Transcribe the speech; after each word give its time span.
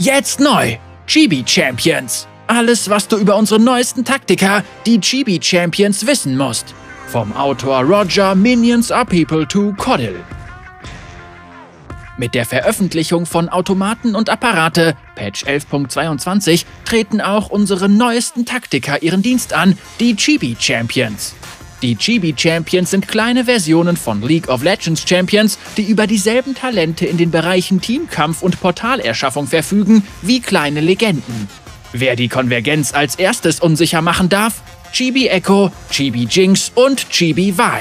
Jetzt 0.00 0.38
neu. 0.38 0.76
Chibi 1.08 1.42
Champions. 1.44 2.28
Alles, 2.46 2.88
was 2.88 3.08
du 3.08 3.16
über 3.16 3.34
unsere 3.34 3.58
neuesten 3.58 4.04
Taktiker, 4.04 4.62
die 4.86 5.00
Chibi 5.00 5.40
Champions, 5.42 6.06
wissen 6.06 6.36
musst. 6.36 6.72
Vom 7.08 7.32
Autor 7.32 7.82
Roger 7.82 8.36
Minions 8.36 8.92
are 8.92 9.04
People 9.04 9.44
to 9.48 9.72
Codil. 9.76 10.20
Mit 12.16 12.36
der 12.36 12.46
Veröffentlichung 12.46 13.26
von 13.26 13.48
Automaten 13.48 14.14
und 14.14 14.30
Apparate, 14.30 14.94
Patch 15.16 15.44
11.22, 15.44 16.64
treten 16.84 17.20
auch 17.20 17.50
unsere 17.50 17.88
neuesten 17.88 18.46
Taktiker 18.46 19.02
ihren 19.02 19.22
Dienst 19.22 19.52
an, 19.52 19.76
die 19.98 20.14
Chibi 20.14 20.56
Champions. 20.60 21.34
Die 21.80 21.94
Chibi 21.94 22.34
Champions 22.36 22.90
sind 22.90 23.06
kleine 23.06 23.44
Versionen 23.44 23.96
von 23.96 24.20
League 24.20 24.48
of 24.48 24.64
Legends 24.64 25.04
Champions, 25.08 25.58
die 25.76 25.84
über 25.84 26.08
dieselben 26.08 26.56
Talente 26.56 27.06
in 27.06 27.18
den 27.18 27.30
Bereichen 27.30 27.80
Teamkampf 27.80 28.42
und 28.42 28.60
Portalerschaffung 28.60 29.46
verfügen 29.46 30.02
wie 30.20 30.40
kleine 30.40 30.80
Legenden. 30.80 31.48
Wer 31.92 32.16
die 32.16 32.28
Konvergenz 32.28 32.92
als 32.92 33.14
erstes 33.14 33.60
unsicher 33.60 34.02
machen 34.02 34.28
darf? 34.28 34.60
Chibi 34.92 35.28
Echo, 35.28 35.70
Chibi 35.90 36.26
Jinx 36.28 36.72
und 36.74 37.08
Chibi 37.10 37.56
Vi. 37.56 37.80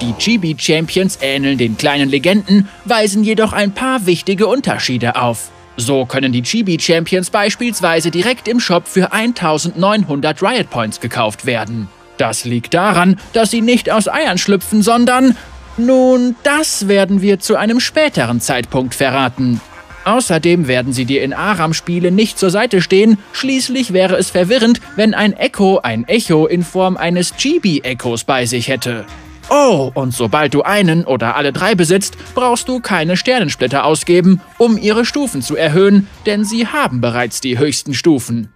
Die 0.00 0.12
Chibi 0.14 0.56
Champions 0.58 1.18
ähneln 1.20 1.58
den 1.58 1.76
kleinen 1.76 2.08
Legenden, 2.08 2.68
weisen 2.86 3.22
jedoch 3.22 3.52
ein 3.52 3.72
paar 3.72 4.04
wichtige 4.06 4.48
Unterschiede 4.48 5.14
auf. 5.14 5.50
So 5.80 6.06
können 6.06 6.32
die 6.32 6.42
Chibi 6.42 6.76
Champions 6.80 7.30
beispielsweise 7.30 8.10
direkt 8.10 8.48
im 8.48 8.58
Shop 8.58 8.88
für 8.88 9.12
1900 9.12 10.42
Riot 10.42 10.70
Points 10.70 10.98
gekauft 10.98 11.46
werden. 11.46 11.88
Das 12.16 12.44
liegt 12.44 12.74
daran, 12.74 13.16
dass 13.32 13.52
sie 13.52 13.60
nicht 13.60 13.88
aus 13.90 14.08
Eiern 14.08 14.38
schlüpfen, 14.38 14.82
sondern... 14.82 15.36
Nun, 15.76 16.34
das 16.42 16.88
werden 16.88 17.22
wir 17.22 17.38
zu 17.38 17.54
einem 17.54 17.78
späteren 17.78 18.40
Zeitpunkt 18.40 18.96
verraten. 18.96 19.60
Außerdem 20.04 20.66
werden 20.66 20.92
sie 20.92 21.04
dir 21.04 21.22
in 21.22 21.32
Aram-Spielen 21.32 22.16
nicht 22.16 22.36
zur 22.36 22.50
Seite 22.50 22.82
stehen, 22.82 23.18
schließlich 23.32 23.92
wäre 23.92 24.16
es 24.16 24.30
verwirrend, 24.30 24.80
wenn 24.96 25.14
ein 25.14 25.34
Echo 25.34 25.78
ein 25.78 26.08
Echo 26.08 26.46
in 26.46 26.64
Form 26.64 26.96
eines 26.96 27.36
Chibi-Echos 27.36 28.24
bei 28.24 28.46
sich 28.46 28.66
hätte. 28.66 29.06
Oh, 29.50 29.90
und 29.94 30.14
sobald 30.14 30.52
du 30.52 30.62
einen 30.62 31.04
oder 31.04 31.34
alle 31.36 31.52
drei 31.52 31.74
besitzt, 31.74 32.16
brauchst 32.34 32.68
du 32.68 32.80
keine 32.80 33.16
Sternensplitter 33.16 33.84
ausgeben, 33.84 34.40
um 34.58 34.76
ihre 34.76 35.04
Stufen 35.06 35.40
zu 35.40 35.56
erhöhen, 35.56 36.06
denn 36.26 36.44
sie 36.44 36.66
haben 36.66 37.00
bereits 37.00 37.40
die 37.40 37.58
höchsten 37.58 37.94
Stufen. 37.94 38.52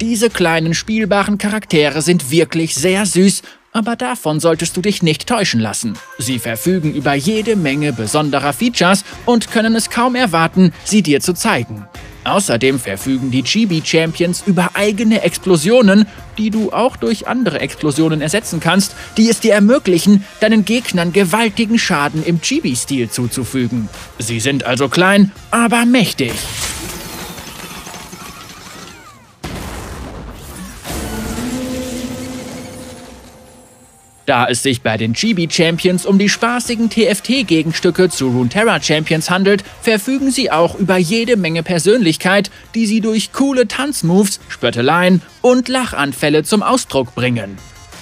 Diese 0.00 0.30
kleinen 0.30 0.74
spielbaren 0.74 1.38
Charaktere 1.38 2.02
sind 2.02 2.30
wirklich 2.30 2.74
sehr 2.74 3.06
süß, 3.06 3.42
aber 3.72 3.96
davon 3.96 4.40
solltest 4.40 4.76
du 4.76 4.80
dich 4.80 5.02
nicht 5.02 5.26
täuschen 5.26 5.60
lassen. 5.60 5.98
Sie 6.18 6.38
verfügen 6.38 6.94
über 6.94 7.14
jede 7.14 7.56
Menge 7.56 7.92
besonderer 7.92 8.54
Features 8.54 9.04
und 9.26 9.50
können 9.50 9.74
es 9.74 9.90
kaum 9.90 10.14
erwarten, 10.14 10.72
sie 10.84 11.02
dir 11.02 11.20
zu 11.20 11.34
zeigen. 11.34 11.86
Außerdem 12.26 12.80
verfügen 12.80 13.30
die 13.30 13.44
Chibi 13.44 13.82
Champions 13.84 14.42
über 14.46 14.70
eigene 14.74 15.22
Explosionen, 15.22 16.06
die 16.38 16.50
du 16.50 16.72
auch 16.72 16.96
durch 16.96 17.28
andere 17.28 17.60
Explosionen 17.60 18.20
ersetzen 18.20 18.58
kannst, 18.58 18.96
die 19.16 19.30
es 19.30 19.38
dir 19.38 19.54
ermöglichen, 19.54 20.24
deinen 20.40 20.64
Gegnern 20.64 21.12
gewaltigen 21.12 21.78
Schaden 21.78 22.24
im 22.24 22.40
Chibi-Stil 22.40 23.10
zuzufügen. 23.10 23.88
Sie 24.18 24.40
sind 24.40 24.64
also 24.64 24.88
klein, 24.88 25.30
aber 25.52 25.86
mächtig. 25.86 26.32
Da 34.26 34.48
es 34.48 34.64
sich 34.64 34.82
bei 34.82 34.96
den 34.96 35.14
Chibi 35.14 35.48
Champions 35.48 36.04
um 36.04 36.18
die 36.18 36.28
spaßigen 36.28 36.90
TFT-Gegenstücke 36.90 38.10
zu 38.10 38.26
Runeterra 38.28 38.82
Champions 38.82 39.30
handelt, 39.30 39.62
verfügen 39.80 40.32
sie 40.32 40.50
auch 40.50 40.74
über 40.74 40.96
jede 40.96 41.36
Menge 41.36 41.62
Persönlichkeit, 41.62 42.50
die 42.74 42.86
sie 42.86 43.00
durch 43.00 43.32
coole 43.32 43.68
Tanzmoves, 43.68 44.40
Spötteleien 44.48 45.22
und 45.42 45.68
Lachanfälle 45.68 46.42
zum 46.42 46.64
Ausdruck 46.64 47.14
bringen. 47.14 47.56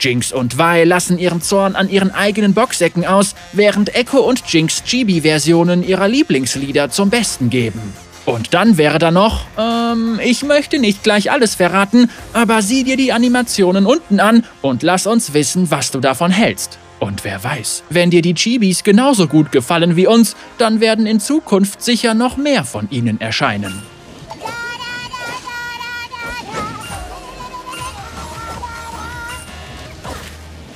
Jinx 0.00 0.32
und 0.32 0.58
Vi 0.58 0.84
lassen 0.84 1.18
ihren 1.18 1.42
Zorn 1.42 1.76
an 1.76 1.90
ihren 1.90 2.10
eigenen 2.10 2.54
Boxsäcken 2.54 3.04
aus, 3.04 3.34
während 3.52 3.94
Echo 3.94 4.20
und 4.20 4.42
Jinx 4.46 4.84
Chibi-Versionen 4.84 5.86
ihrer 5.86 6.08
Lieblingslieder 6.08 6.90
zum 6.90 7.10
Besten 7.10 7.50
geben. 7.50 7.80
Und 8.26 8.54
dann 8.54 8.76
wäre 8.76 8.98
da 8.98 9.12
noch, 9.12 9.46
ähm, 9.56 10.18
ich 10.22 10.42
möchte 10.42 10.80
nicht 10.80 11.04
gleich 11.04 11.30
alles 11.30 11.54
verraten, 11.54 12.10
aber 12.32 12.60
sieh 12.60 12.82
dir 12.82 12.96
die 12.96 13.12
Animationen 13.12 13.86
unten 13.86 14.18
an 14.18 14.44
und 14.62 14.82
lass 14.82 15.06
uns 15.06 15.32
wissen, 15.32 15.70
was 15.70 15.92
du 15.92 16.00
davon 16.00 16.32
hältst. 16.32 16.78
Und 16.98 17.24
wer 17.24 17.42
weiß, 17.42 17.84
wenn 17.88 18.10
dir 18.10 18.22
die 18.22 18.34
Chibis 18.34 18.82
genauso 18.82 19.28
gut 19.28 19.52
gefallen 19.52 19.96
wie 19.96 20.08
uns, 20.08 20.34
dann 20.58 20.80
werden 20.80 21.06
in 21.06 21.20
Zukunft 21.20 21.82
sicher 21.82 22.14
noch 22.14 22.36
mehr 22.36 22.64
von 22.64 22.88
ihnen 22.90 23.20
erscheinen. 23.20 23.82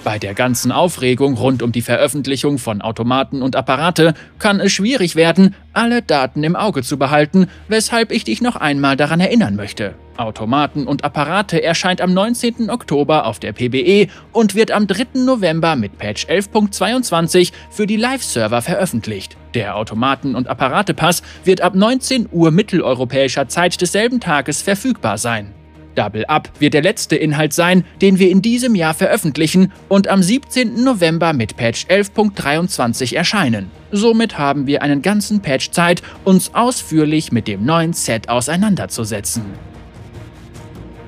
Bei 0.03 0.19
der 0.19 0.33
ganzen 0.33 0.73
Aufregung 0.73 1.37
rund 1.37 1.63
um 1.63 1.73
die 1.73 1.83
Veröffentlichung 1.83 2.57
von 2.57 2.81
Automaten 2.81 3.43
und 3.43 3.55
Apparate 3.55 4.15
kann 4.39 4.59
es 4.59 4.73
schwierig 4.73 5.15
werden, 5.15 5.55
alle 5.75 6.01
Daten 6.01 6.43
im 6.43 6.57
Auge 6.57 6.83
zu 6.83 6.99
behalten, 6.99 7.49
weshalb 7.69 8.11
ich 8.11 8.25
dich 8.25 8.41
noch 8.41 8.57
einmal 8.57 8.97
daran 8.97 9.21
erinnern 9.21 9.57
möchte. 9.57 9.95
Automaten 10.17 10.87
und 10.87 11.05
Apparate 11.05 11.63
erscheint 11.63 12.01
am 12.01 12.15
19. 12.15 12.71
Oktober 12.71 13.27
auf 13.27 13.41
der 13.41 13.53
PBE 13.53 14.09
und 14.33 14.55
wird 14.55 14.71
am 14.71 14.87
3. 14.87 15.21
November 15.21 15.77
mit 15.77 15.99
Patch 15.99 16.27
11.22 16.27 17.53
für 17.71 17.87
die 17.87 17.97
Live-Server 17.97 18.63
veröffentlicht. 18.63 19.37
Der 19.55 19.77
Automaten- 19.77 20.35
und 20.35 20.49
Apparate-Pass 20.49 21.23
wird 21.45 21.61
ab 21.61 21.75
19 21.75 22.29
Uhr 22.33 22.51
mitteleuropäischer 22.51 23.49
Zeit 23.49 23.81
desselben 23.81 24.21
Tages 24.21 24.63
verfügbar 24.63 25.19
sein. 25.19 25.55
Double 25.95 26.25
Up 26.27 26.51
wird 26.59 26.75
der 26.75 26.83
letzte 26.83 27.17
Inhalt 27.17 27.53
sein, 27.53 27.85
den 28.01 28.19
wir 28.19 28.31
in 28.31 28.43
diesem 28.43 28.75
Jahr 28.75 28.95
veröffentlichen 28.95 29.73
und 29.89 30.09
am 30.09 30.23
17. 30.23 30.83
November 30.83 31.33
mit 31.33 31.57
Patch 31.57 31.87
11.23 31.87 33.15
erscheinen. 33.15 33.71
Somit 33.91 34.39
haben 34.39 34.67
wir 34.67 34.83
einen 34.83 35.03
ganzen 35.03 35.41
Patch 35.41 35.71
Zeit, 35.71 36.03
uns 36.25 36.55
ausführlich 36.55 37.33
mit 37.33 37.49
dem 37.49 37.65
neuen 37.65 37.93
Set 37.93 38.29
auseinanderzusetzen. 38.29 39.43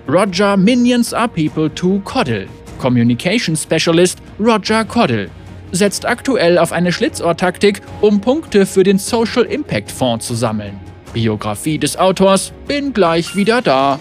Roger 0.09 0.56
Minions 0.56 1.14
are 1.14 1.28
People 1.28 1.72
to 1.72 2.00
Coddle 2.04 2.49
Communication 2.78 3.56
Specialist 3.56 4.19
Roger 4.41 4.84
Coddle 4.84 5.31
setzt 5.70 6.04
aktuell 6.04 6.59
auf 6.59 6.72
eine 6.72 6.93
Schlitzohrtaktik, 6.93 7.81
um 8.00 8.20
Punkte 8.20 8.66
für 8.66 8.82
den 8.82 8.99
Social 8.99 9.44
Impact 9.44 9.91
Fonds 9.91 10.26
zu 10.26 10.34
sammeln. 10.34 10.78
Biografie 11.12 11.78
des 11.78 11.97
Autors, 11.97 12.53
bin 12.66 12.93
gleich 12.93 13.37
wieder 13.37 13.62
da. 13.62 13.99